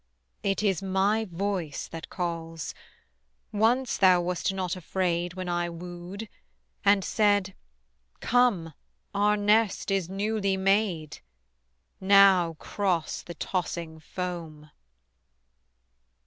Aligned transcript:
It 0.41 0.63
is 0.63 0.81
my 0.81 1.25
voice 1.29 1.87
that 1.89 2.09
calls: 2.09 2.73
Once 3.51 3.97
thou 3.97 4.19
wast 4.19 4.51
not 4.51 4.75
afraid 4.75 5.35
When 5.35 5.47
I 5.47 5.69
wooed, 5.69 6.27
and 6.83 7.03
said, 7.05 7.53
"Come, 8.19 8.73
our 9.13 9.37
nest 9.37 9.91
is 9.91 10.09
newly 10.09 10.57
made," 10.57 11.19
Now 11.99 12.55
cross 12.57 13.21
the 13.21 13.35
tossing 13.35 13.99
foam. 13.99 14.71